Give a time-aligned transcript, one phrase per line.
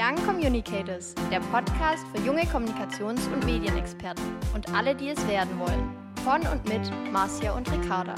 [0.00, 5.94] Young Communicators, der Podcast für junge Kommunikations- und Medienexperten und alle, die es werden wollen.
[6.24, 8.14] Von und mit Marcia und Ricarda.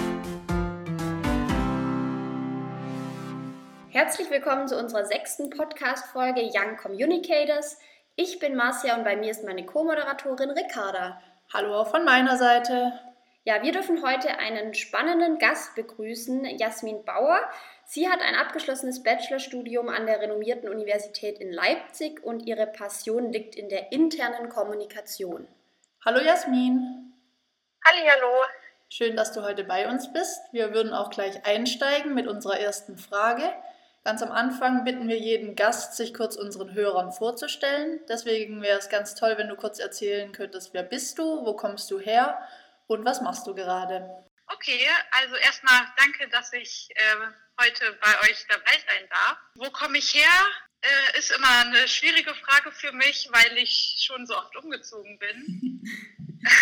[3.89, 7.77] Herzlich willkommen zu unserer sechsten Podcast-Folge Young Communicators.
[8.15, 11.21] Ich bin Marcia und bei mir ist meine Co-Moderatorin Ricarda.
[11.53, 12.93] Hallo auch von meiner Seite.
[13.43, 17.41] Ja, wir dürfen heute einen spannenden Gast begrüßen, Jasmin Bauer.
[17.95, 23.55] Sie hat ein abgeschlossenes Bachelorstudium an der renommierten Universität in Leipzig und ihre Passion liegt
[23.55, 25.47] in der internen Kommunikation.
[26.03, 27.13] Hallo Jasmin.
[27.85, 28.47] Hallo.
[28.89, 30.41] Schön, dass du heute bei uns bist.
[30.53, 33.43] Wir würden auch gleich einsteigen mit unserer ersten Frage.
[34.05, 38.01] Ganz am Anfang bitten wir jeden Gast, sich kurz unseren Hörern vorzustellen.
[38.09, 41.91] Deswegen wäre es ganz toll, wenn du kurz erzählen könntest, wer bist du, wo kommst
[41.91, 42.39] du her
[42.87, 44.25] und was machst du gerade?
[44.63, 47.17] Okay, also erstmal danke, dass ich äh,
[47.61, 49.37] heute bei euch dabei sein darf.
[49.57, 50.31] Wo komme ich her?
[50.83, 55.83] Äh, ist immer eine schwierige Frage für mich, weil ich schon so oft umgezogen bin.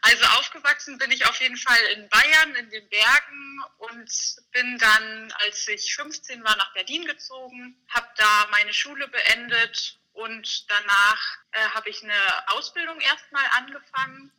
[0.00, 5.32] also aufgewachsen bin ich auf jeden Fall in Bayern, in den Bergen und bin dann,
[5.44, 11.60] als ich 15 war, nach Berlin gezogen, habe da meine Schule beendet und danach äh,
[11.74, 14.32] habe ich eine Ausbildung erstmal angefangen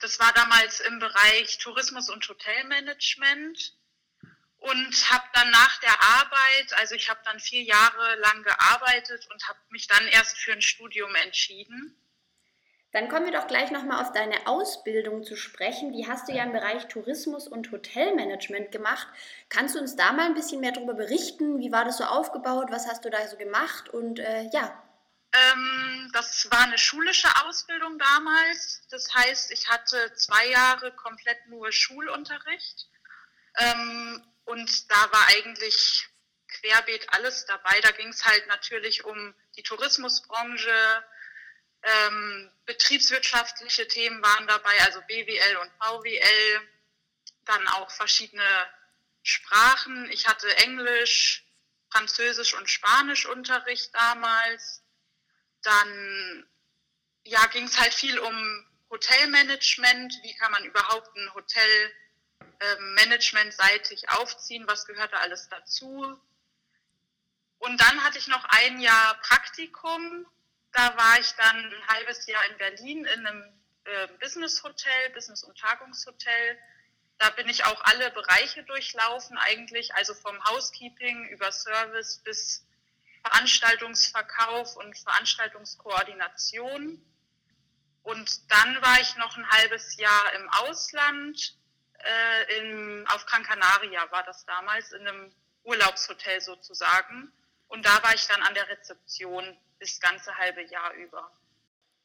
[0.00, 3.74] das war damals im Bereich Tourismus und Hotelmanagement
[4.58, 9.48] und habe dann nach der Arbeit, also ich habe dann vier Jahre lang gearbeitet und
[9.48, 11.96] habe mich dann erst für ein Studium entschieden.
[12.92, 15.92] Dann kommen wir doch gleich nochmal auf deine Ausbildung zu sprechen.
[15.92, 19.06] Die hast du ja im Bereich Tourismus und Hotelmanagement gemacht.
[19.50, 21.58] Kannst du uns da mal ein bisschen mehr darüber berichten?
[21.58, 22.68] Wie war das so aufgebaut?
[22.70, 23.90] Was hast du da so gemacht?
[23.90, 24.82] Und äh, ja,
[25.36, 28.86] ähm, das war eine schulische Ausbildung damals.
[28.90, 32.88] Das heißt, ich hatte zwei Jahre komplett nur Schulunterricht.
[33.58, 36.08] Ähm, und da war eigentlich
[36.48, 37.80] querbeet alles dabei.
[37.80, 41.04] Da ging es halt natürlich um die Tourismusbranche,
[41.82, 46.60] ähm, betriebswirtschaftliche Themen waren dabei, also BWL und VWL,
[47.44, 48.66] dann auch verschiedene
[49.22, 50.10] Sprachen.
[50.10, 51.44] Ich hatte Englisch,
[51.90, 54.82] Französisch und Spanisch Unterricht damals.
[55.66, 56.46] Dann
[57.24, 60.14] ja, ging es halt viel um Hotelmanagement.
[60.22, 61.92] Wie kann man überhaupt ein Hotel
[62.60, 64.66] äh, managementseitig aufziehen?
[64.68, 66.20] Was gehört da alles dazu?
[67.58, 70.26] Und dann hatte ich noch ein Jahr Praktikum.
[70.70, 73.42] Da war ich dann ein halbes Jahr in Berlin in einem
[73.84, 76.58] äh, Business Hotel, Business- und Tagungshotel.
[77.18, 82.65] Da bin ich auch alle Bereiche durchlaufen, eigentlich, also vom Housekeeping über Service bis
[83.26, 87.02] Veranstaltungsverkauf und Veranstaltungskoordination.
[88.02, 91.56] Und dann war ich noch ein halbes Jahr im Ausland,
[91.98, 95.32] äh, in, auf Gran Canaria war das damals, in einem
[95.64, 97.32] Urlaubshotel sozusagen.
[97.68, 101.32] Und da war ich dann an der Rezeption das ganze halbe Jahr über.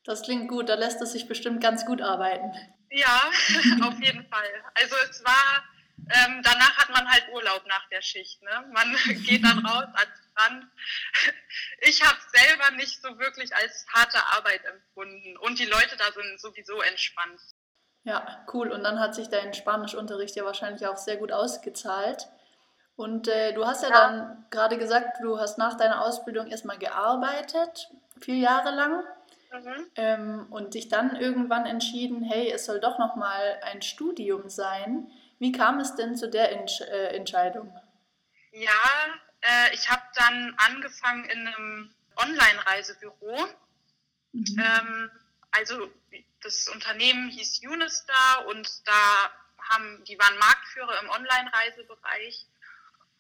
[0.04, 2.52] Das klingt gut, da lässt es sich bestimmt ganz gut arbeiten.
[2.90, 3.30] Ja,
[3.84, 4.48] auf jeden Fall.
[4.74, 5.64] Also es war,
[5.98, 8.42] ähm, danach hat man halt Urlaub nach der Schicht.
[8.42, 8.66] Ne?
[8.74, 8.96] Man
[9.26, 10.66] geht dann raus ans Strand.
[11.84, 16.40] Ich habe selber nicht so wirklich als harte Arbeit empfunden und die Leute da sind
[16.40, 17.42] sowieso entspannt.
[18.04, 18.72] Ja, cool.
[18.72, 22.28] Und dann hat sich dein Spanischunterricht ja wahrscheinlich auch sehr gut ausgezahlt.
[22.96, 23.96] Und äh, du hast ja, ja.
[23.96, 29.04] dann gerade gesagt, du hast nach deiner Ausbildung erstmal gearbeitet, vier Jahre lang.
[29.52, 29.92] Mhm.
[29.96, 35.12] Ähm, und dich dann irgendwann entschieden, hey, es soll doch nochmal ein Studium sein.
[35.40, 37.76] Wie kam es denn zu der Entsch äh, Entscheidung?
[38.52, 38.72] Ja,
[39.42, 43.48] äh, ich habe dann angefangen in einem Online-Reisebüro.
[44.34, 44.60] Mhm.
[44.60, 45.12] Ähm,
[45.52, 45.92] also
[46.42, 49.32] das Unternehmen hieß Unistar und da
[49.70, 52.46] haben, die waren Marktführer im Online-Reisebereich.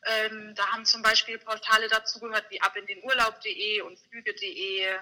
[0.03, 4.97] Ähm, da haben zum Beispiel Portale dazugehört wie ab in den Urlaub.de und Flüge.de,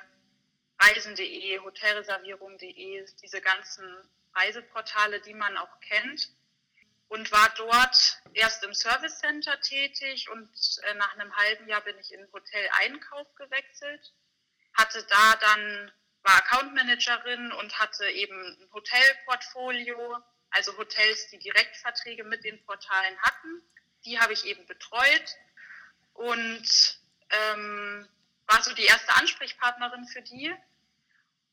[0.79, 3.85] Reisen.de, Hotelreservierung.de, diese ganzen
[4.35, 6.31] Reiseportale, die man auch kennt
[7.09, 10.49] und war dort erst im Service Center tätig und
[10.83, 14.13] äh, nach einem halben Jahr bin ich in Hotel Einkauf gewechselt,
[14.73, 15.91] hatte da dann
[16.23, 20.17] war Account Managerin und hatte eben ein Hotelportfolio,
[20.51, 23.61] also Hotels, die Direktverträge mit den Portalen hatten.
[24.05, 25.35] Die habe ich eben betreut
[26.13, 28.07] und ähm,
[28.47, 30.53] war so die erste Ansprechpartnerin für die.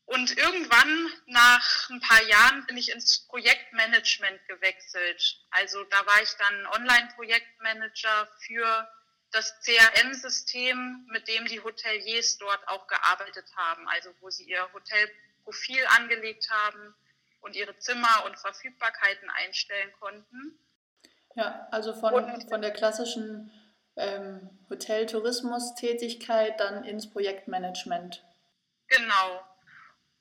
[0.07, 5.45] Und irgendwann nach ein paar Jahren bin ich ins Projektmanagement gewechselt.
[5.51, 8.89] Also da war ich dann Online-Projektmanager für
[9.31, 13.85] das CRM-System, mit dem die Hoteliers dort auch gearbeitet haben.
[13.89, 16.95] Also wo sie ihr Hotelprofil angelegt haben
[17.41, 20.57] und ihre Zimmer und Verfügbarkeiten einstellen konnten.
[21.35, 23.51] Ja, also von, von der klassischen
[23.97, 28.23] ähm, Hotel-Tourismus-Tätigkeit dann ins Projektmanagement.
[28.87, 29.43] Genau.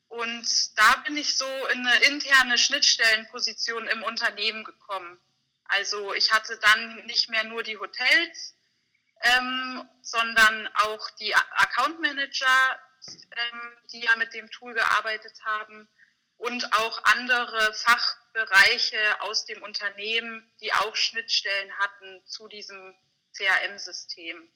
[0.08, 5.18] Und da bin ich so in eine interne Schnittstellenposition im Unternehmen gekommen.
[5.64, 8.56] Also ich hatte dann nicht mehr nur die Hotels,
[9.22, 15.88] ähm, sondern auch die Account Manager, ähm, die ja mit dem Tool gearbeitet haben
[16.38, 22.94] und auch andere Fachbereiche aus dem Unternehmen, die auch Schnittstellen hatten zu diesem
[23.36, 24.48] CRM-System.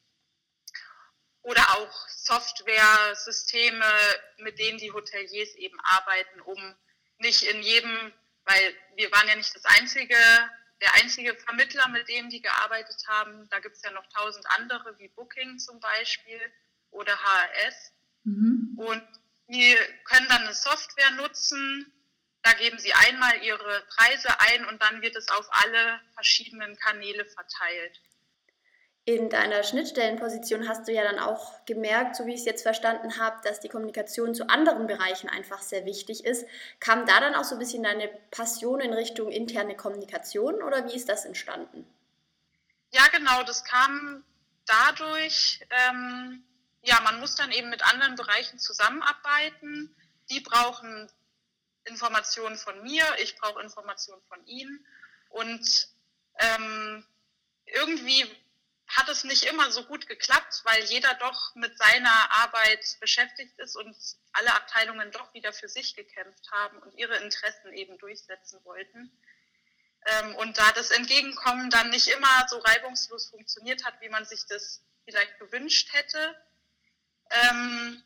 [1.43, 3.85] Oder auch Software-Systeme,
[4.39, 6.75] mit denen die Hoteliers eben arbeiten, um
[7.19, 8.13] nicht in jedem,
[8.45, 10.17] weil wir waren ja nicht das einzige,
[10.81, 13.49] der einzige Vermittler, mit dem die gearbeitet haben.
[13.51, 16.41] Da gibt es ja noch tausend andere, wie Booking zum Beispiel
[16.91, 17.93] oder HRS.
[18.25, 18.75] Mhm.
[18.77, 19.03] Und
[19.49, 21.93] die können dann eine Software nutzen.
[22.43, 27.27] Da geben sie einmal ihre Preise ein und dann wird es auf alle verschiedenen Kanäle
[27.27, 28.01] verteilt.
[29.07, 33.19] In deiner Schnittstellenposition hast du ja dann auch gemerkt, so wie ich es jetzt verstanden
[33.19, 36.47] habe, dass die Kommunikation zu anderen Bereichen einfach sehr wichtig ist.
[36.81, 40.95] Kam da dann auch so ein bisschen deine Passion in Richtung interne Kommunikation oder wie
[40.95, 41.87] ist das entstanden?
[42.93, 44.23] Ja, genau, das kam
[44.67, 46.45] dadurch, ähm,
[46.83, 49.95] ja, man muss dann eben mit anderen Bereichen zusammenarbeiten.
[50.31, 51.11] Die brauchen
[51.85, 54.85] Informationen von mir, ich brauche Informationen von ihnen.
[55.31, 55.89] Und
[56.39, 57.05] ähm,
[57.67, 58.25] irgendwie
[58.97, 63.77] hat es nicht immer so gut geklappt, weil jeder doch mit seiner Arbeit beschäftigt ist
[63.77, 63.97] und
[64.33, 69.11] alle Abteilungen doch wieder für sich gekämpft haben und ihre Interessen eben durchsetzen wollten.
[70.07, 74.47] Ähm, und da das Entgegenkommen dann nicht immer so reibungslos funktioniert hat, wie man sich
[74.47, 76.37] das vielleicht gewünscht hätte,
[77.31, 78.03] ähm,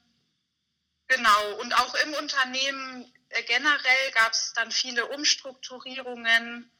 [1.06, 6.70] genau, und auch im Unternehmen äh, generell gab es dann viele Umstrukturierungen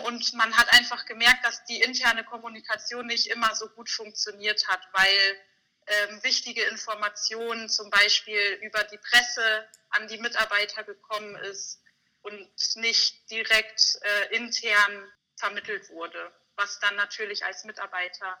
[0.00, 4.80] und man hat einfach gemerkt, dass die interne Kommunikation nicht immer so gut funktioniert hat,
[4.92, 5.40] weil
[5.86, 11.80] ähm, wichtige Informationen zum Beispiel über die Presse an die Mitarbeiter gekommen ist
[12.22, 18.38] und nicht direkt äh, intern vermittelt wurde, was dann natürlich als Mitarbeiter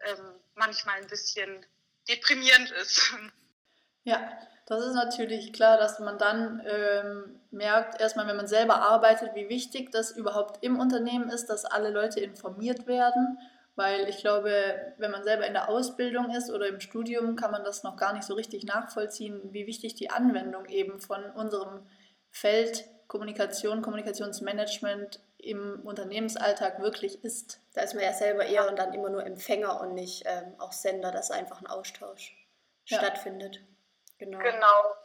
[0.00, 1.64] ähm, manchmal ein bisschen
[2.08, 3.14] deprimierend ist.
[4.04, 4.20] Ja,
[4.66, 9.48] das ist natürlich klar, dass man dann ähm, merkt, erstmal, wenn man selber arbeitet, wie
[9.48, 13.38] wichtig das überhaupt im Unternehmen ist, dass alle Leute informiert werden.
[13.74, 14.52] Weil ich glaube,
[14.98, 18.12] wenn man selber in der Ausbildung ist oder im Studium, kann man das noch gar
[18.12, 21.86] nicht so richtig nachvollziehen, wie wichtig die Anwendung eben von unserem
[22.30, 27.60] Feld Kommunikation, Kommunikationsmanagement im Unternehmensalltag wirklich ist.
[27.74, 30.72] Da ist man ja selber eher und dann immer nur Empfänger und nicht ähm, auch
[30.72, 32.36] Sender, dass einfach ein Austausch
[32.86, 32.98] ja.
[32.98, 33.60] stattfindet.
[34.22, 34.38] Genau.
[34.38, 34.96] genau.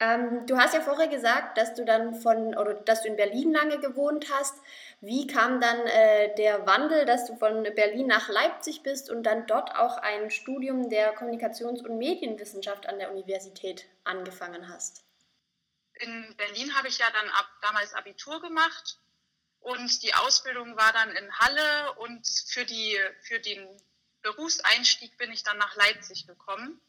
[0.00, 3.52] Ähm, du hast ja vorher gesagt, dass du dann von oder dass du in Berlin
[3.52, 4.54] lange gewohnt hast.
[5.00, 9.46] Wie kam dann äh, der Wandel, dass du von Berlin nach Leipzig bist und dann
[9.46, 15.04] dort auch ein Studium der Kommunikations- und Medienwissenschaft an der Universität angefangen hast?
[15.94, 18.98] In Berlin habe ich ja dann ab, damals Abitur gemacht
[19.60, 23.68] und die Ausbildung war dann in Halle und für, die, für den
[24.22, 26.80] Berufseinstieg bin ich dann nach Leipzig gekommen.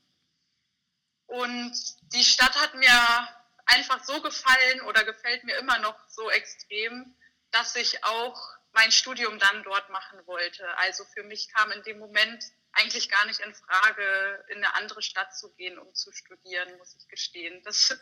[1.29, 1.73] Und
[2.13, 3.29] die Stadt hat mir
[3.65, 7.15] einfach so gefallen oder gefällt mir immer noch so extrem,
[7.51, 8.39] dass ich auch
[8.73, 10.65] mein Studium dann dort machen wollte.
[10.77, 12.43] Also für mich kam in dem Moment
[12.73, 16.95] eigentlich gar nicht in Frage, in eine andere Stadt zu gehen, um zu studieren, muss
[16.95, 17.61] ich gestehen.
[17.63, 17.97] Das,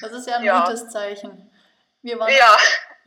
[0.00, 0.64] das ist ja ein ja.
[0.64, 1.50] gutes Zeichen.
[2.02, 2.56] Wir waren, ja.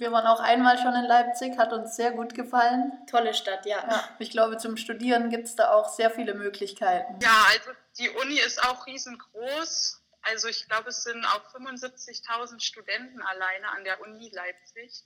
[0.03, 2.91] Wir waren auch einmal schon in Leipzig, hat uns sehr gut gefallen.
[3.09, 3.87] Tolle Stadt, ja.
[3.89, 7.19] ja ich glaube, zum Studieren gibt es da auch sehr viele Möglichkeiten.
[7.21, 10.01] Ja, also die Uni ist auch riesengroß.
[10.23, 15.05] Also ich glaube, es sind auch 75.000 Studenten alleine an der Uni Leipzig.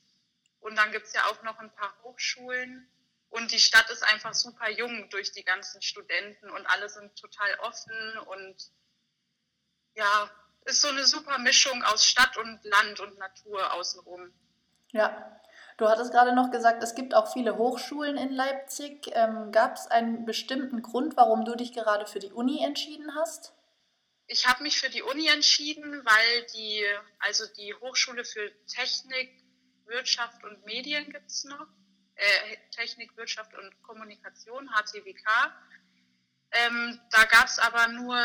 [0.61, 2.91] Und dann gibt es ja auch noch ein paar Hochschulen.
[3.29, 7.53] Und die Stadt ist einfach super jung durch die ganzen Studenten und alle sind total
[7.59, 8.55] offen und
[9.93, 10.31] ja,
[10.65, 14.33] ist so eine super Mischung aus Stadt und Land und Natur außenrum.
[14.91, 15.41] Ja,
[15.77, 19.09] du hattest gerade noch gesagt, es gibt auch viele Hochschulen in Leipzig.
[19.13, 23.53] Ähm, Gab es einen bestimmten Grund, warum du dich gerade für die Uni entschieden hast?
[24.27, 26.85] Ich habe mich für die Uni entschieden, weil die,
[27.19, 29.31] also die Hochschule für Technik,
[29.85, 31.67] Wirtschaft und Medien gibt es noch.
[32.15, 35.53] Äh, Technik, Wirtschaft und Kommunikation, HTWK.
[36.51, 38.19] Ähm, da gab es aber nur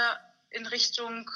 [0.50, 1.30] in Richtung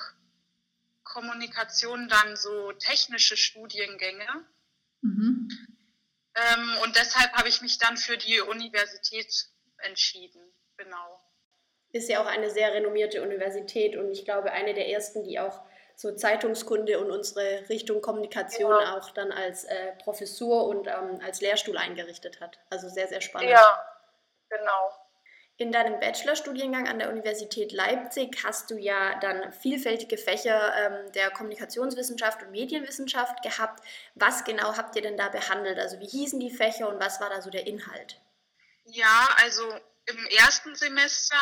[1.04, 4.26] Kommunikation dann so technische Studiengänge.
[5.02, 5.48] Mhm.
[6.34, 9.46] Ähm, und deshalb habe ich mich dann für die Universität
[9.78, 10.42] entschieden.
[10.76, 11.20] Genau.
[11.92, 15.62] Ist ja auch eine sehr renommierte Universität und ich glaube eine der ersten, die auch
[15.94, 18.98] so Zeitungskunde und unsere Richtung Kommunikation ja.
[18.98, 22.58] auch dann als äh, Professur und ähm, als Lehrstuhl eingerichtet hat.
[22.68, 23.50] Also sehr, sehr spannend.
[23.50, 23.98] Ja,
[24.50, 25.05] genau.
[25.58, 31.30] In deinem Bachelorstudiengang an der Universität Leipzig hast du ja dann vielfältige Fächer ähm, der
[31.30, 33.82] Kommunikationswissenschaft und Medienwissenschaft gehabt.
[34.14, 35.78] Was genau habt ihr denn da behandelt?
[35.78, 38.20] Also wie hießen die Fächer und was war da so der Inhalt?
[38.84, 39.62] Ja, also
[40.04, 41.38] im ersten Semester,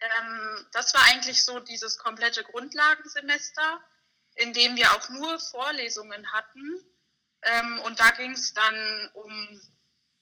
[0.00, 3.80] ähm, das war eigentlich so dieses komplette Grundlagensemester,
[4.36, 6.80] in dem wir auch nur Vorlesungen hatten.
[7.42, 9.60] Ähm, und da ging es dann um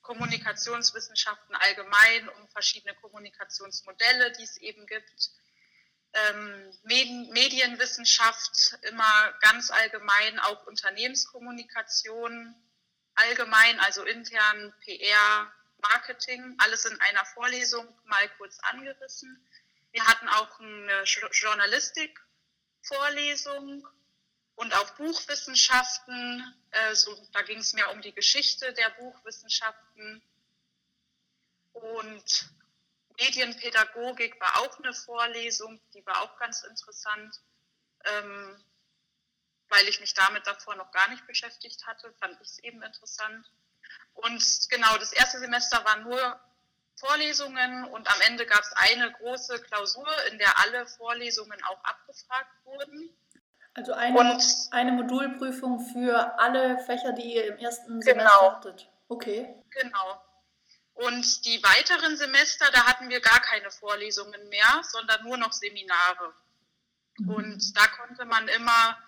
[0.03, 5.31] Kommunikationswissenschaften allgemein, um verschiedene Kommunikationsmodelle, die es eben gibt.
[6.13, 12.55] Ähm, Medienwissenschaft immer ganz allgemein, auch Unternehmenskommunikation
[13.15, 15.51] allgemein, also intern PR,
[15.83, 19.47] Marketing, alles in einer Vorlesung mal kurz angerissen.
[19.93, 23.87] Wir hatten auch eine Journalistik-Vorlesung
[24.61, 26.55] und auch Buchwissenschaften.
[26.71, 26.95] Äh,
[27.33, 30.23] da ging es mehr um die Geschichte der Buchwissenschaften.
[31.73, 32.51] Und
[33.19, 37.41] Medienpädagogik war auch eine Vorlesung, die war auch ganz interessant,
[38.05, 38.63] ähm,
[39.69, 43.51] weil ich mich damit davor noch gar nicht beschäftigt hatte, fand ich es eben interessant.
[44.13, 46.39] Und genau, das erste Semester waren nur
[46.97, 52.53] Vorlesungen und am Ende gab es eine große Klausur, in der alle Vorlesungen auch abgefragt
[52.65, 53.17] wurden.
[53.75, 58.91] Also eine, und, eine Modulprüfung für alle Fächer, die ihr im ersten Semester genau, hattet.
[59.09, 59.55] Okay.
[59.71, 60.23] Genau.
[60.95, 66.35] Und die weiteren Semester, da hatten wir gar keine Vorlesungen mehr, sondern nur noch Seminare.
[67.19, 67.31] Mhm.
[67.31, 68.99] Und da konnte man immer,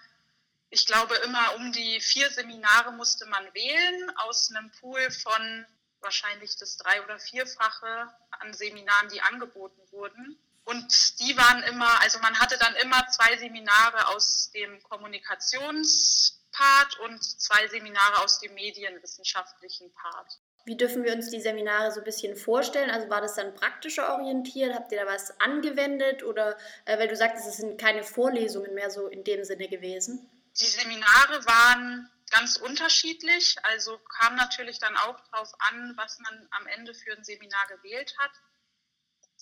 [0.70, 5.66] ich glaube, immer um die vier Seminare musste man wählen aus einem Pool von
[6.00, 10.38] wahrscheinlich das drei- oder vierfache an Seminaren, die angeboten wurden.
[10.64, 17.22] Und die waren immer, also man hatte dann immer zwei Seminare aus dem Kommunikationspart und
[17.22, 20.38] zwei Seminare aus dem medienwissenschaftlichen Part.
[20.64, 22.90] Wie dürfen wir uns die Seminare so ein bisschen vorstellen?
[22.90, 24.74] Also war das dann praktischer orientiert?
[24.74, 26.22] Habt ihr da was angewendet?
[26.22, 30.30] Oder äh, weil du sagtest, es sind keine Vorlesungen mehr so in dem Sinne gewesen?
[30.60, 33.56] Die Seminare waren ganz unterschiedlich.
[33.64, 38.14] Also kam natürlich dann auch darauf an, was man am Ende für ein Seminar gewählt
[38.18, 38.30] hat.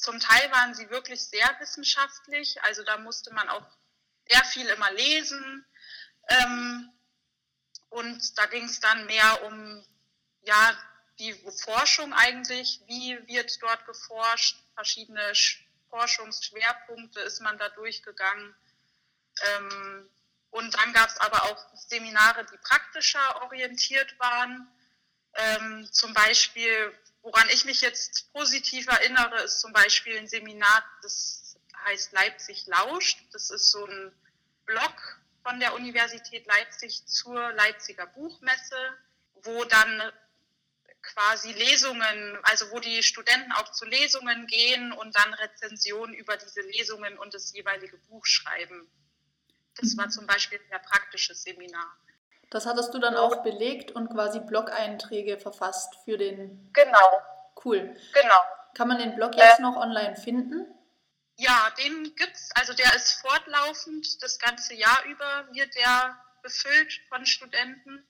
[0.00, 3.66] Zum Teil waren sie wirklich sehr wissenschaftlich, also da musste man auch
[4.28, 5.66] sehr viel immer lesen.
[6.28, 6.90] Ähm,
[7.90, 9.84] und da ging es dann mehr um
[10.42, 10.78] ja,
[11.18, 15.32] die Forschung eigentlich, wie wird dort geforscht, verschiedene
[15.90, 18.54] Forschungsschwerpunkte ist man da durchgegangen.
[19.42, 20.08] Ähm,
[20.50, 24.66] und dann gab es aber auch Seminare, die praktischer orientiert waren.
[25.34, 31.56] Ähm, zum Beispiel Woran ich mich jetzt positiv erinnere, ist zum Beispiel ein Seminar, das
[31.84, 33.18] heißt Leipzig lauscht.
[33.32, 34.12] Das ist so ein
[34.64, 38.98] Blog von der Universität Leipzig zur Leipziger Buchmesse,
[39.42, 40.12] wo dann
[41.02, 46.60] quasi Lesungen, also wo die Studenten auch zu Lesungen gehen und dann Rezensionen über diese
[46.60, 48.90] Lesungen und das jeweilige Buch schreiben.
[49.76, 51.96] Das war zum Beispiel ein sehr praktisches Seminar.
[52.50, 56.70] Das hattest du dann auch belegt und quasi Blog-Einträge verfasst für den.
[56.72, 57.22] Genau.
[57.64, 57.96] Cool.
[58.12, 58.40] Genau.
[58.74, 60.66] Kann man den Blog jetzt äh, noch online finden?
[61.36, 62.50] Ja, den gibt's.
[62.54, 68.06] Also der ist fortlaufend das ganze Jahr über wird der befüllt von Studenten.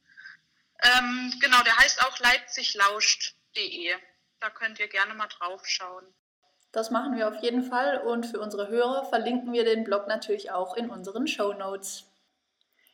[0.83, 3.95] Ähm, genau, der heißt auch leipziglauscht.de.
[4.41, 6.07] Da könnt ihr gerne mal drauf schauen.
[6.73, 10.51] Das machen wir auf jeden Fall und für unsere Hörer verlinken wir den Blog natürlich
[10.51, 12.10] auch in unseren Show Notes.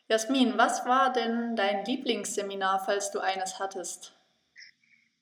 [0.09, 4.13] Jasmin, was war denn dein Lieblingsseminar, falls du eines hattest?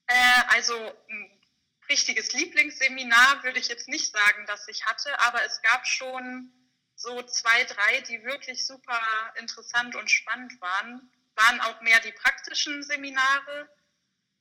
[0.06, 0.76] Äh, also
[1.10, 1.42] ein
[1.90, 6.52] richtiges Lieblingsseminar würde ich jetzt nicht sagen, dass ich hatte, aber es gab schon
[6.96, 9.02] so zwei, drei, die wirklich super
[9.40, 11.12] interessant und spannend waren.
[11.36, 13.70] Waren auch mehr die praktischen Seminare.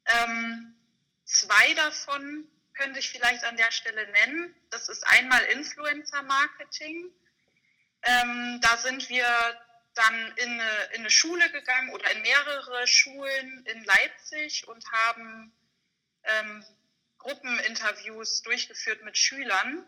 [0.07, 0.77] Ähm,
[1.25, 4.55] zwei davon könnte ich vielleicht an der Stelle nennen.
[4.71, 7.11] Das ist einmal Influencer Marketing.
[8.03, 9.27] Ähm, da sind wir
[9.95, 15.53] dann in eine, in eine Schule gegangen oder in mehrere Schulen in Leipzig und haben
[16.25, 16.65] ähm,
[17.19, 19.87] Gruppeninterviews durchgeführt mit Schülern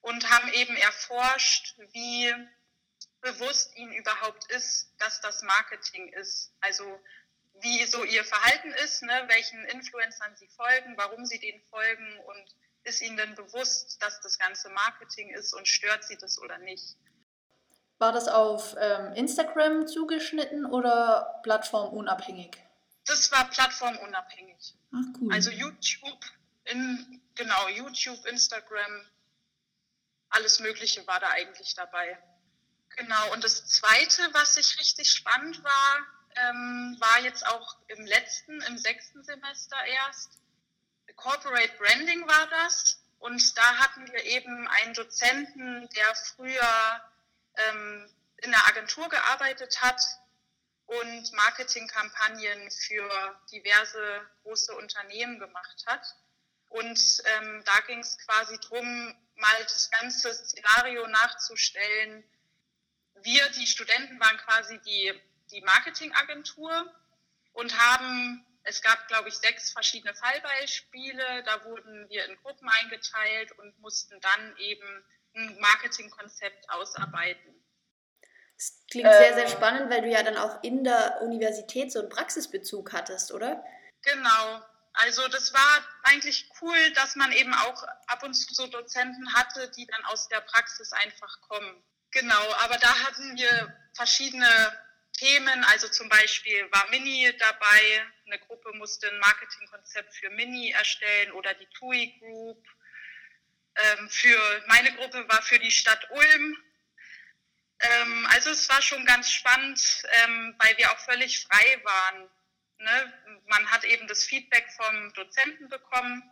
[0.00, 2.32] und haben eben erforscht, wie
[3.20, 6.52] bewusst ihnen überhaupt ist, dass das Marketing ist.
[6.60, 7.00] Also
[7.60, 12.56] wie so ihr Verhalten ist, ne, welchen Influencern sie folgen, warum sie denen folgen und
[12.84, 16.96] ist ihnen denn bewusst, dass das ganze Marketing ist und stört sie das oder nicht.
[17.98, 22.50] War das auf ähm, Instagram zugeschnitten oder plattformunabhängig?
[23.06, 24.74] Das war plattformunabhängig.
[24.92, 25.32] Ach cool.
[25.32, 26.20] Also YouTube,
[26.64, 29.06] in, genau, YouTube, Instagram,
[30.28, 32.18] alles Mögliche war da eigentlich dabei.
[32.96, 35.98] Genau, und das Zweite, was ich richtig spannend war,
[36.36, 40.38] ähm, war jetzt auch im letzten, im sechsten Semester erst.
[41.14, 43.02] Corporate Branding war das.
[43.18, 47.00] Und da hatten wir eben einen Dozenten, der früher
[47.56, 50.00] ähm, in der Agentur gearbeitet hat
[50.86, 56.14] und Marketingkampagnen für diverse große Unternehmen gemacht hat.
[56.68, 62.24] Und ähm, da ging es quasi darum, mal das ganze Szenario nachzustellen.
[63.22, 65.12] Wir, die Studenten, waren quasi die,
[65.50, 66.92] die Marketingagentur
[67.52, 71.42] und haben, es gab, glaube ich, sechs verschiedene Fallbeispiele.
[71.44, 75.04] Da wurden wir in Gruppen eingeteilt und mussten dann eben
[75.36, 77.54] ein Marketingkonzept ausarbeiten.
[78.56, 79.50] Das klingt sehr, sehr ähm.
[79.50, 83.64] spannend, weil du ja dann auch in der Universität so einen Praxisbezug hattest, oder?
[84.02, 84.62] Genau.
[84.94, 89.70] Also das war eigentlich cool, dass man eben auch ab und zu so Dozenten hatte,
[89.76, 91.84] die dann aus der Praxis einfach kommen.
[92.12, 94.48] Genau, aber da hatten wir verschiedene
[95.18, 101.32] Themen, also zum Beispiel war Mini dabei, eine Gruppe musste ein Marketingkonzept für Mini erstellen
[101.32, 102.66] oder die TUI Group.
[103.76, 106.56] Ähm, für meine Gruppe war für die Stadt Ulm
[107.80, 112.30] ähm, also es war schon ganz spannend, ähm, weil wir auch völlig frei waren.
[112.78, 113.42] Ne?
[113.46, 116.22] Man hat eben das Feedback vom Dozenten bekommen,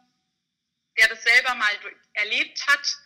[0.96, 1.72] der das selber mal
[2.14, 2.96] erlebt hat.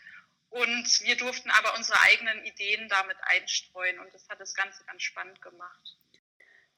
[0.50, 3.98] Und wir durften aber unsere eigenen Ideen damit einstreuen.
[3.98, 5.97] Und das hat das Ganze ganz spannend gemacht.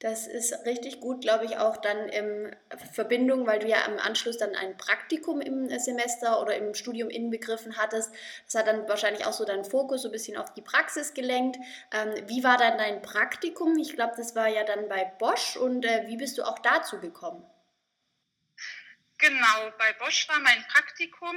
[0.00, 2.56] Das ist richtig gut, glaube ich, auch dann in
[2.94, 7.76] Verbindung, weil du ja am Anschluss dann ein Praktikum im Semester oder im Studium inbegriffen
[7.76, 8.10] hattest.
[8.46, 11.58] Das hat dann wahrscheinlich auch so deinen Fokus so ein bisschen auf die Praxis gelenkt.
[11.92, 13.76] Ähm, wie war dann dein Praktikum?
[13.76, 16.98] Ich glaube, das war ja dann bei Bosch und äh, wie bist du auch dazu
[16.98, 17.44] gekommen?
[19.18, 21.36] Genau, bei Bosch war mein Praktikum.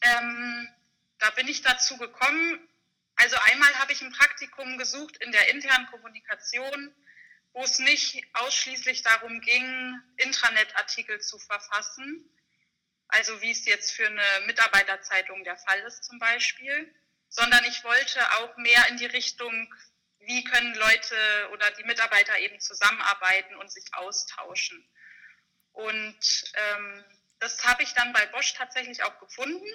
[0.00, 0.68] Ähm,
[1.18, 2.66] da bin ich dazu gekommen.
[3.16, 6.94] Also einmal habe ich ein Praktikum gesucht in der internen Kommunikation
[7.56, 12.30] wo es nicht ausschließlich darum ging, Intranet-Artikel zu verfassen,
[13.08, 16.94] also wie es jetzt für eine Mitarbeiterzeitung der Fall ist zum Beispiel,
[17.30, 19.74] sondern ich wollte auch mehr in die Richtung,
[20.18, 21.16] wie können Leute
[21.52, 24.86] oder die Mitarbeiter eben zusammenarbeiten und sich austauschen.
[25.72, 27.04] Und ähm,
[27.38, 29.66] das habe ich dann bei Bosch tatsächlich auch gefunden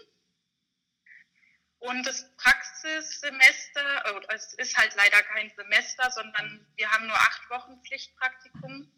[1.81, 7.49] und das Praxissemester, oh, es ist halt leider kein Semester, sondern wir haben nur acht
[7.49, 8.91] Wochen Pflichtpraktikum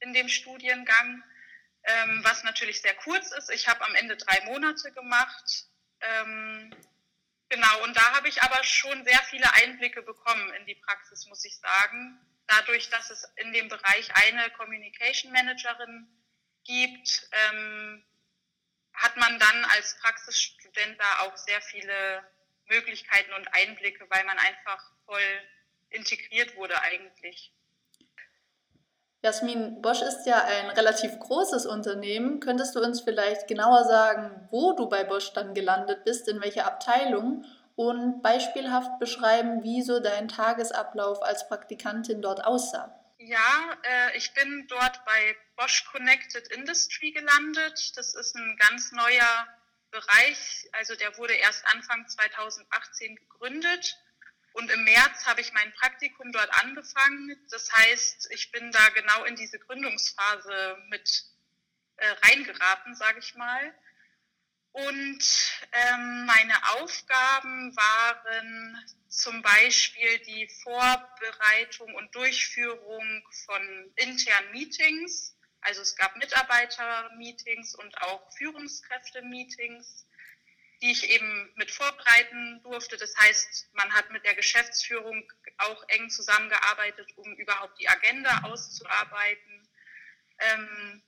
[0.00, 1.22] in dem Studiengang,
[1.84, 3.48] ähm, was natürlich sehr kurz ist.
[3.50, 5.66] Ich habe am Ende drei Monate gemacht.
[6.00, 6.74] Ähm,
[7.48, 11.44] genau, und da habe ich aber schon sehr viele Einblicke bekommen in die Praxis, muss
[11.44, 12.18] ich sagen.
[12.48, 16.08] Dadurch, dass es in dem Bereich eine Communication Managerin
[16.64, 18.04] gibt, ähm,
[18.96, 22.22] hat man dann als Praxisstudent da auch sehr viele
[22.68, 25.40] Möglichkeiten und Einblicke, weil man einfach voll
[25.90, 27.52] integriert wurde eigentlich.
[29.22, 32.40] Jasmin, Bosch ist ja ein relativ großes Unternehmen.
[32.40, 36.66] Könntest du uns vielleicht genauer sagen, wo du bei Bosch dann gelandet bist, in welcher
[36.66, 42.94] Abteilung und beispielhaft beschreiben, wie so dein Tagesablauf als Praktikantin dort aussah?
[43.18, 47.96] Ja, äh, ich bin dort bei Bosch Connected Industry gelandet.
[47.96, 49.48] Das ist ein ganz neuer
[49.90, 50.68] Bereich.
[50.72, 53.98] Also der wurde erst Anfang 2018 gegründet.
[54.52, 57.36] Und im März habe ich mein Praktikum dort angefangen.
[57.50, 61.24] Das heißt, ich bin da genau in diese Gründungsphase mit
[61.96, 63.74] äh, reingeraten, sage ich mal.
[64.72, 65.24] Und
[65.72, 75.35] ähm, meine Aufgaben waren zum Beispiel die Vorbereitung und Durchführung von internen Meetings.
[75.66, 80.06] Also es gab Mitarbeiter-Meetings und auch Führungskräfte-Meetings,
[80.80, 82.96] die ich eben mit vorbereiten durfte.
[82.96, 89.68] Das heißt, man hat mit der Geschäftsführung auch eng zusammengearbeitet, um überhaupt die Agenda auszuarbeiten.
[90.38, 91.02] Ähm,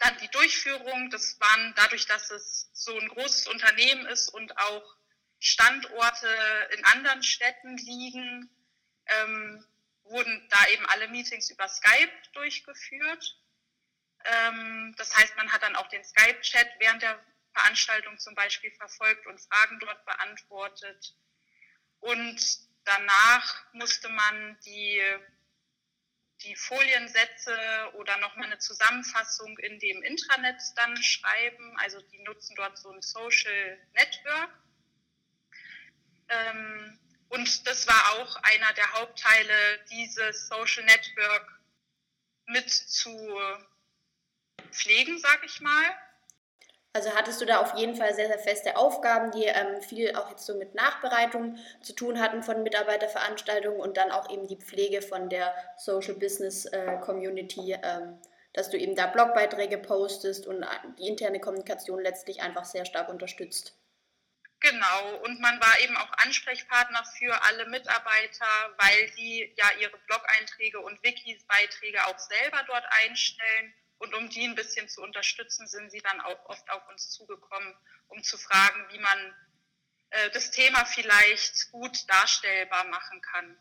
[0.00, 4.96] dann die Durchführung, das waren dadurch, dass es so ein großes Unternehmen ist und auch
[5.38, 6.28] Standorte
[6.76, 8.50] in anderen Städten liegen,
[9.06, 9.64] ähm,
[10.02, 13.38] wurden da eben alle Meetings über Skype durchgeführt.
[14.28, 17.18] Ähm, das heißt, man hat dann auch den Skype-Chat während der
[17.54, 21.14] Veranstaltung zum Beispiel verfolgt und Fragen dort beantwortet.
[22.00, 22.40] Und
[22.84, 25.02] danach musste man die
[26.44, 27.58] die Foliensätze
[27.94, 31.76] oder nochmal eine Zusammenfassung in dem Intranet dann schreiben.
[31.78, 34.50] Also die nutzen dort so ein Social Network.
[36.28, 36.98] Ähm,
[37.30, 41.60] und das war auch einer der Hauptteile, dieses Social Network
[42.46, 43.10] mit zu
[44.70, 45.84] pflegen, sag ich mal.
[46.92, 50.30] Also hattest du da auf jeden Fall sehr, sehr feste Aufgaben, die ähm, viel auch
[50.30, 55.02] jetzt so mit Nachbereitung zu tun hatten von Mitarbeiterveranstaltungen und dann auch eben die Pflege
[55.02, 58.18] von der Social Business äh, Community ähm,
[58.58, 60.66] dass du eben da Blogbeiträge postest und
[60.98, 63.74] die interne Kommunikation letztlich einfach sehr stark unterstützt.
[64.60, 68.46] Genau, und man war eben auch Ansprechpartner für alle Mitarbeiter,
[68.78, 73.74] weil die ja ihre Blog-Einträge und Wikis-Beiträge auch selber dort einstellen.
[73.98, 77.76] Und um die ein bisschen zu unterstützen, sind sie dann auch oft auf uns zugekommen,
[78.08, 79.34] um zu fragen, wie man
[80.10, 83.58] äh, das Thema vielleicht gut darstellbar machen kann.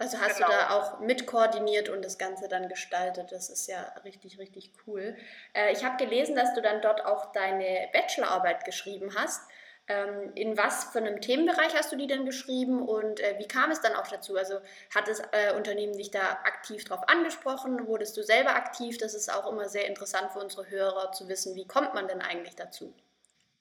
[0.00, 0.46] Also hast genau.
[0.46, 3.32] du da auch mit koordiniert und das Ganze dann gestaltet.
[3.32, 5.14] Das ist ja richtig, richtig cool.
[5.52, 9.42] Äh, ich habe gelesen, dass du dann dort auch deine Bachelorarbeit geschrieben hast.
[9.90, 13.72] Ähm, in was für einem Themenbereich hast du die denn geschrieben und äh, wie kam
[13.72, 14.36] es dann auch dazu?
[14.36, 14.60] Also
[14.94, 17.88] hat das äh, Unternehmen dich da aktiv drauf angesprochen?
[17.88, 18.98] Wurdest du selber aktiv?
[18.98, 22.22] Das ist auch immer sehr interessant für unsere Hörer zu wissen, wie kommt man denn
[22.22, 22.94] eigentlich dazu?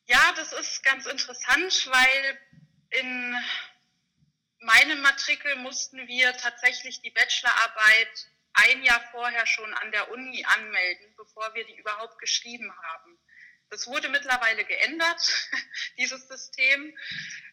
[0.06, 2.40] Ja, das ist ganz interessant, weil
[3.02, 3.36] in
[4.60, 11.12] meinem Matrikel mussten wir tatsächlich die Bachelorarbeit ein Jahr vorher schon an der Uni anmelden,
[11.18, 13.18] bevor wir die überhaupt geschrieben haben.
[13.70, 15.50] Das wurde mittlerweile geändert,
[15.98, 16.98] dieses System.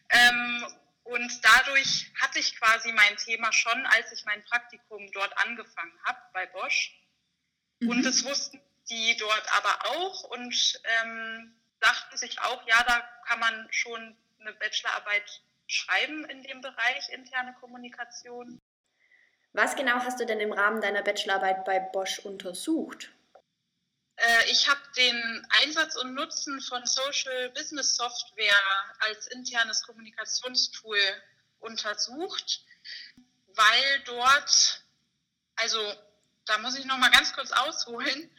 [0.09, 0.65] Ähm,
[1.03, 6.19] und dadurch hatte ich quasi mein Thema schon, als ich mein Praktikum dort angefangen habe
[6.33, 6.99] bei Bosch.
[7.79, 7.89] Mhm.
[7.89, 13.39] Und das wussten die dort aber auch und ähm, dachten sich auch, ja, da kann
[13.39, 18.61] man schon eine Bachelorarbeit schreiben in dem Bereich interne Kommunikation.
[19.53, 23.11] Was genau hast du denn im Rahmen deiner Bachelorarbeit bei Bosch untersucht?
[24.17, 30.99] Äh, ich habe den Einsatz und Nutzen von Social Business Software als internes Kommunikationstool
[31.59, 32.65] untersucht,
[33.53, 34.81] weil dort,
[35.55, 35.79] also
[36.45, 38.31] da muss ich noch mal ganz kurz ausholen,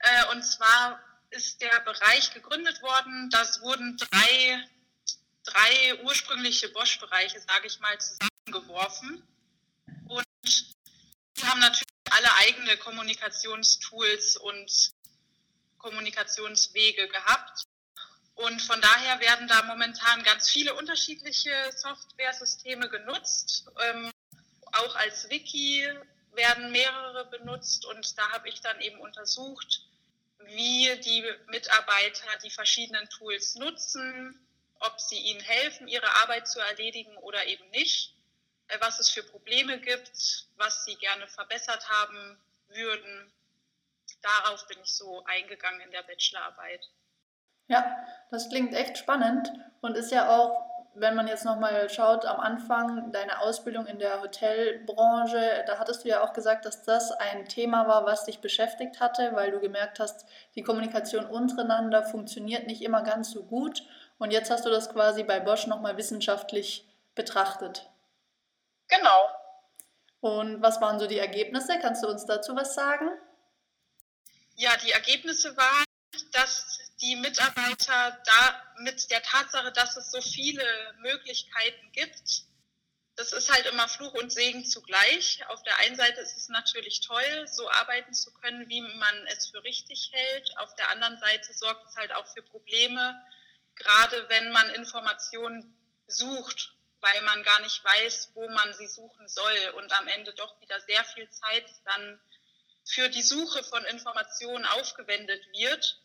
[0.00, 4.68] äh, und zwar ist der Bereich gegründet worden, das wurden drei,
[5.44, 9.26] drei ursprüngliche Bosch-Bereiche, sage ich mal, zusammengeworfen.
[10.08, 14.91] Und die haben natürlich alle eigene Kommunikationstools und
[15.82, 17.64] Kommunikationswege gehabt.
[18.34, 23.66] Und von daher werden da momentan ganz viele unterschiedliche Softwaresysteme genutzt.
[23.82, 24.10] Ähm,
[24.72, 25.86] auch als Wiki
[26.32, 29.82] werden mehrere benutzt und da habe ich dann eben untersucht,
[30.38, 34.48] wie die Mitarbeiter die verschiedenen Tools nutzen,
[34.80, 38.16] ob sie ihnen helfen, ihre Arbeit zu erledigen oder eben nicht,
[38.68, 43.32] äh, was es für Probleme gibt, was sie gerne verbessert haben würden
[44.22, 46.88] darauf bin ich so eingegangen in der Bachelorarbeit.
[47.68, 47.96] Ja,
[48.30, 53.12] das klingt echt spannend und ist ja auch, wenn man jetzt nochmal schaut, am Anfang
[53.12, 57.88] deine Ausbildung in der Hotelbranche, da hattest du ja auch gesagt, dass das ein Thema
[57.88, 63.02] war, was dich beschäftigt hatte, weil du gemerkt hast, die Kommunikation untereinander funktioniert nicht immer
[63.02, 63.82] ganz so gut.
[64.18, 67.90] Und jetzt hast du das quasi bei Bosch nochmal wissenschaftlich betrachtet.
[68.88, 69.28] Genau.
[70.20, 71.78] Und was waren so die Ergebnisse?
[71.80, 73.08] Kannst du uns dazu was sagen?
[74.62, 75.84] Ja, die Ergebnisse waren,
[76.30, 80.64] dass die Mitarbeiter da mit der Tatsache, dass es so viele
[81.00, 82.44] Möglichkeiten gibt,
[83.16, 85.44] das ist halt immer Fluch und Segen zugleich.
[85.48, 89.48] Auf der einen Seite ist es natürlich toll, so arbeiten zu können, wie man es
[89.48, 90.56] für richtig hält.
[90.58, 93.20] Auf der anderen Seite sorgt es halt auch für Probleme,
[93.74, 99.74] gerade wenn man Informationen sucht, weil man gar nicht weiß, wo man sie suchen soll
[99.74, 102.20] und am Ende doch wieder sehr viel Zeit dann
[102.84, 106.02] für die Suche von Informationen aufgewendet wird,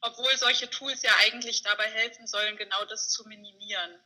[0.00, 3.98] obwohl solche Tools ja eigentlich dabei helfen sollen, genau das zu minimieren.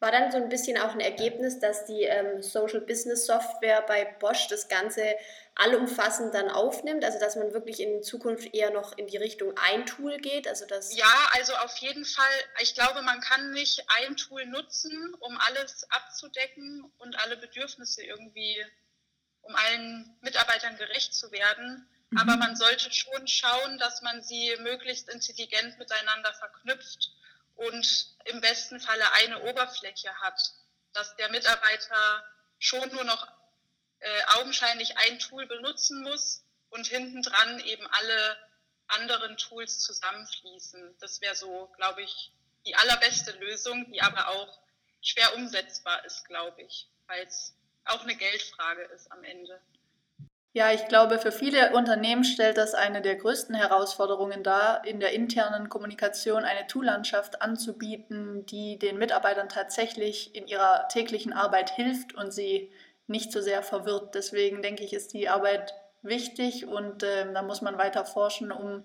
[0.00, 4.06] War dann so ein bisschen auch ein Ergebnis, dass die ähm, Social Business Software bei
[4.18, 5.14] Bosch das Ganze
[5.56, 9.84] allumfassend dann aufnimmt, also dass man wirklich in Zukunft eher noch in die Richtung ein
[9.84, 14.16] Tool geht, also das Ja, also auf jeden Fall, ich glaube, man kann nicht ein
[14.16, 18.64] Tool nutzen, um alles abzudecken und alle Bedürfnisse irgendwie
[19.42, 21.88] um allen Mitarbeitern gerecht zu werden.
[22.10, 22.18] Mhm.
[22.18, 27.10] Aber man sollte schon schauen, dass man sie möglichst intelligent miteinander verknüpft
[27.56, 30.40] und im besten Falle eine Oberfläche hat,
[30.92, 32.24] dass der Mitarbeiter
[32.58, 33.26] schon nur noch
[34.00, 38.36] äh, augenscheinlich ein Tool benutzen muss und hintendran eben alle
[38.88, 40.96] anderen Tools zusammenfließen.
[41.00, 42.32] Das wäre so, glaube ich,
[42.66, 44.58] die allerbeste Lösung, die aber auch
[45.00, 49.60] schwer umsetzbar ist, glaube ich, weil es auch eine Geldfrage ist am Ende.
[50.52, 55.12] Ja, ich glaube, für viele Unternehmen stellt das eine der größten Herausforderungen dar, in der
[55.12, 62.32] internen Kommunikation eine Toollandschaft anzubieten, die den Mitarbeitern tatsächlich in ihrer täglichen Arbeit hilft und
[62.32, 62.72] sie
[63.06, 64.16] nicht so sehr verwirrt.
[64.16, 68.84] Deswegen denke ich, ist die Arbeit wichtig und äh, da muss man weiter forschen, um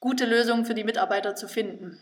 [0.00, 2.00] gute Lösungen für die Mitarbeiter zu finden.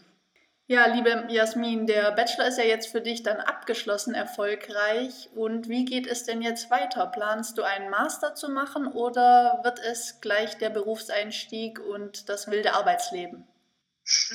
[0.68, 5.28] Ja, liebe Jasmin, der Bachelor ist ja jetzt für dich dann abgeschlossen, erfolgreich.
[5.32, 7.06] Und wie geht es denn jetzt weiter?
[7.06, 12.72] Planst du einen Master zu machen oder wird es gleich der Berufseinstieg und das wilde
[12.72, 13.46] Arbeitsleben?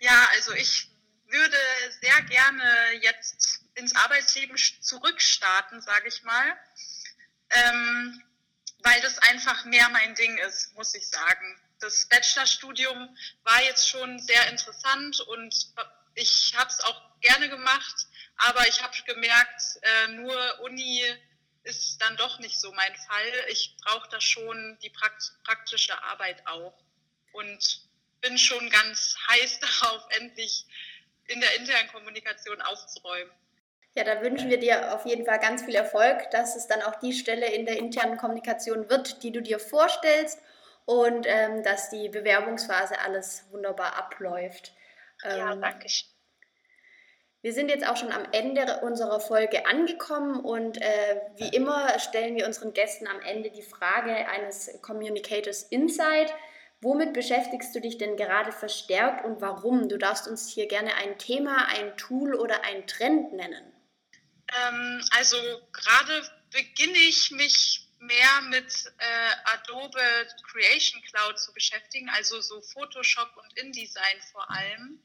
[0.00, 0.90] ja, also ich
[1.28, 1.58] würde
[2.00, 2.64] sehr gerne
[3.02, 6.58] jetzt ins Arbeitsleben zurückstarten, sage ich mal,
[7.50, 8.22] ähm,
[8.78, 14.18] weil das einfach mehr mein Ding ist, muss ich sagen das Bachelorstudium war jetzt schon
[14.18, 15.54] sehr interessant und
[16.14, 21.02] ich habe es auch gerne gemacht, aber ich habe gemerkt, äh, nur Uni
[21.64, 23.32] ist dann doch nicht so mein Fall.
[23.48, 24.92] Ich brauche da schon die
[25.44, 26.74] praktische Arbeit auch
[27.32, 27.80] und
[28.20, 30.64] bin schon ganz heiß darauf, endlich
[31.26, 33.32] in der internen Kommunikation aufzuräumen.
[33.94, 37.00] Ja, da wünschen wir dir auf jeden Fall ganz viel Erfolg, dass es dann auch
[37.00, 40.38] die Stelle in der internen Kommunikation wird, die du dir vorstellst
[40.86, 44.72] und ähm, dass die Bewerbungsphase alles wunderbar abläuft.
[45.24, 45.86] Ähm, ja, danke.
[47.42, 52.34] Wir sind jetzt auch schon am Ende unserer Folge angekommen und äh, wie immer stellen
[52.34, 56.32] wir unseren Gästen am Ende die Frage eines Communicators Insight.
[56.80, 59.88] Womit beschäftigst du dich denn gerade verstärkt und warum?
[59.88, 63.72] Du darfst uns hier gerne ein Thema, ein Tool oder ein Trend nennen.
[64.66, 65.36] Ähm, also
[65.72, 66.22] gerade
[66.52, 73.58] beginne ich mich mehr mit äh, Adobe Creation Cloud zu beschäftigen, also so Photoshop und
[73.58, 75.02] InDesign vor allem,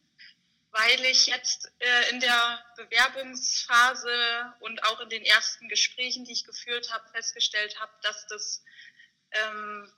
[0.72, 6.46] weil ich jetzt äh, in der Bewerbungsphase und auch in den ersten Gesprächen, die ich
[6.46, 8.64] geführt habe, festgestellt habe, dass das
[9.32, 9.92] ähm,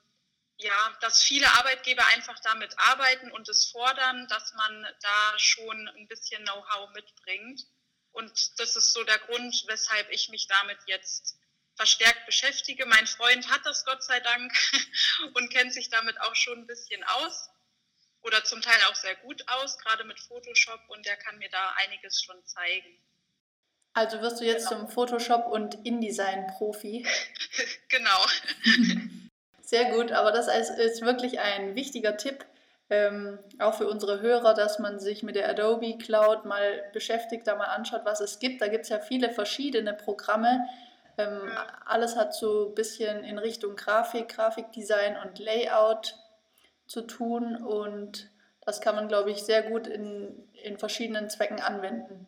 [0.58, 6.08] ja, dass viele Arbeitgeber einfach damit arbeiten und es fordern, dass man da schon ein
[6.08, 7.66] bisschen Know-how mitbringt.
[8.12, 11.38] Und das ist so der Grund, weshalb ich mich damit jetzt
[11.76, 12.86] verstärkt beschäftige.
[12.86, 14.54] Mein Freund hat das Gott sei Dank
[15.34, 17.50] und kennt sich damit auch schon ein bisschen aus
[18.22, 21.74] oder zum Teil auch sehr gut aus, gerade mit Photoshop und der kann mir da
[21.84, 23.00] einiges schon zeigen.
[23.94, 24.82] Also wirst du jetzt genau.
[24.82, 27.06] zum Photoshop und InDesign-Profi.
[27.90, 28.26] genau.
[29.62, 32.46] Sehr gut, aber das ist wirklich ein wichtiger Tipp,
[32.90, 37.56] ähm, auch für unsere Hörer, dass man sich mit der Adobe Cloud mal beschäftigt, da
[37.56, 38.62] mal anschaut, was es gibt.
[38.62, 40.68] Da gibt es ja viele verschiedene Programme,
[41.18, 41.52] ähm,
[41.86, 46.16] alles hat so ein bisschen in Richtung Grafik, Grafikdesign und Layout
[46.88, 48.30] zu tun und
[48.62, 52.28] das kann man, glaube ich, sehr gut in, in verschiedenen Zwecken anwenden.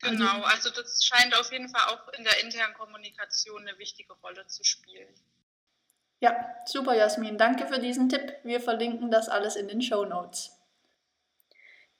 [0.00, 4.46] Genau, also das scheint auf jeden Fall auch in der internen Kommunikation eine wichtige Rolle
[4.46, 5.08] zu spielen.
[6.20, 7.38] Ja, super, Jasmin.
[7.38, 8.34] Danke für diesen Tipp.
[8.44, 10.52] Wir verlinken das alles in den Show Notes.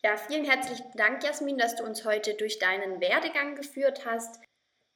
[0.03, 4.39] Ja, vielen herzlichen Dank, Jasmin, dass du uns heute durch deinen Werdegang geführt hast.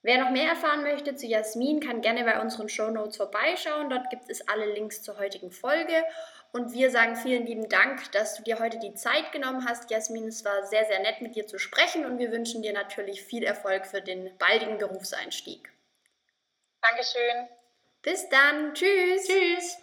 [0.02, 3.90] Wer noch mehr erfahren möchte zu Jasmin, kann gerne bei unseren Show Notes vorbeischauen.
[3.90, 6.04] Dort gibt es alle Links zur heutigen Folge.
[6.52, 10.28] Und wir sagen vielen lieben Dank, dass du dir heute die Zeit genommen hast, Jasmin.
[10.28, 13.42] Es war sehr, sehr nett, mit dir zu sprechen und wir wünschen dir natürlich viel
[13.42, 15.70] Erfolg für den baldigen Berufseinstieg.
[16.80, 17.48] Dankeschön.
[18.02, 18.72] Bis dann.
[18.74, 19.26] Tschüss.
[19.26, 19.78] Tschüss.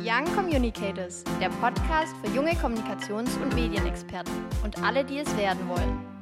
[0.00, 6.15] Young Communicators, der Podcast für junge Kommunikations- und Medienexperten und alle, die es werden wollen.